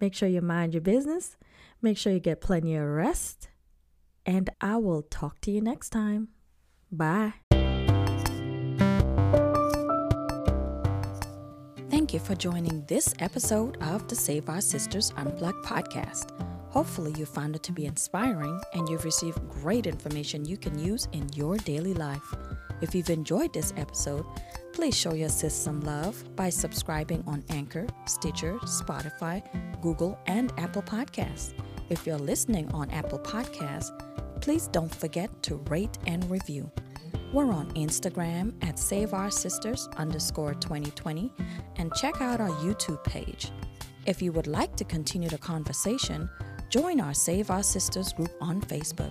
Make 0.01 0.15
sure 0.15 0.29
you 0.29 0.41
mind 0.41 0.73
your 0.73 0.81
business. 0.81 1.37
Make 1.83 1.99
sure 1.99 2.13
you 2.13 2.21
get 2.21 2.41
plenty 2.41 2.77
of 2.77 2.87
rest. 2.87 3.49
And 4.25 4.49
I 4.61 4.77
will 4.77 5.03
talk 5.03 5.41
to 5.43 5.51
you 5.51 5.61
next 5.61 5.91
time. 5.91 6.29
Bye. 6.91 7.35
Thank 11.91 12.15
you 12.15 12.21
for 12.21 12.35
joining 12.35 12.85
this 12.87 13.13
episode 13.19 13.77
of 13.83 14.07
the 14.09 14.15
Save 14.15 14.49
Our 14.49 14.61
Sisters 14.61 15.13
Unplugged 15.17 15.65
podcast. 15.65 16.31
Hopefully, 16.71 17.13
you 17.19 17.27
found 17.27 17.57
it 17.57 17.63
to 17.65 17.73
be 17.73 17.87
inspiring 17.87 18.61
and 18.73 18.89
you've 18.89 19.05
received 19.05 19.47
great 19.49 19.87
information 19.87 20.45
you 20.45 20.57
can 20.57 20.79
use 20.79 21.09
in 21.13 21.29
your 21.35 21.57
daily 21.59 21.95
life. 21.95 22.35
If 22.81 22.95
you've 22.95 23.11
enjoyed 23.11 23.53
this 23.53 23.73
episode, 23.77 24.25
Please 24.79 24.97
show 24.97 25.13
your 25.13 25.29
sis 25.29 25.57
some 25.57 25.81
love 25.81 26.15
by 26.37 26.49
subscribing 26.49 27.25
on 27.27 27.43
Anchor, 27.49 27.85
Stitcher, 28.07 28.59
Spotify, 28.59 29.43
Google, 29.83 30.17
and 30.27 30.53
Apple 30.57 30.83
Podcasts. 30.83 31.53
If 31.89 32.07
you're 32.07 32.17
listening 32.17 32.71
on 32.71 32.89
Apple 32.91 33.19
Podcasts, 33.19 33.91
please 34.41 34.69
don't 34.69 34.95
forget 34.95 35.43
to 35.43 35.57
rate 35.69 35.99
and 36.07 36.31
review. 36.31 36.71
We're 37.33 37.51
on 37.51 37.73
Instagram 37.73 38.55
at 38.63 38.79
Save 38.79 39.15
Our 39.15 39.33
Sisters 39.33 39.89
underscore 39.97 40.55
2020 40.55 41.33
and 41.75 41.93
check 41.95 42.21
out 42.21 42.41
our 42.41 42.51
YouTube 42.61 43.03
page. 43.03 43.51
If 44.07 44.23
you 44.23 44.31
would 44.31 44.47
like 44.47 44.77
to 44.77 44.85
continue 44.85 45.29
the 45.29 45.39
conversation, 45.39 46.31
join 46.71 47.01
our 47.01 47.15
Save 47.15 47.51
Our 47.51 47.65
Sisters 47.65 48.13
group 48.13 48.31
on 48.41 48.61
Facebook. 48.61 49.11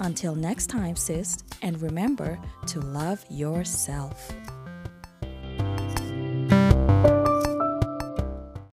Until 0.00 0.34
next 0.34 0.66
time, 0.66 0.96
sis, 0.96 1.38
and 1.62 1.80
remember 1.80 2.38
to 2.66 2.80
love 2.80 3.24
yourself. 3.30 4.30